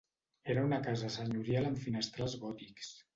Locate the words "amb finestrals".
1.73-2.37